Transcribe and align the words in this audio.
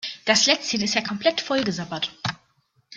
Das 0.25 0.47
Lätzchen 0.47 0.81
ist 0.81 0.95
ja 0.95 1.03
komplett 1.03 1.41
vollgesabbert. 1.41 2.11